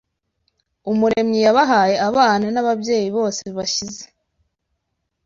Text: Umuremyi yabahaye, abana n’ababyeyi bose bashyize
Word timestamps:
Umuremyi 0.91 1.39
yabahaye, 1.45 1.95
abana 2.09 2.45
n’ababyeyi 2.51 3.09
bose 3.17 3.43
bashyize 3.57 4.03